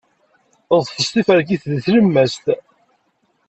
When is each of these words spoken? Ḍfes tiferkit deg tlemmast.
Ḍfes 0.79 1.07
tiferkit 1.13 1.63
deg 1.71 1.81
tlemmast. 1.85 2.45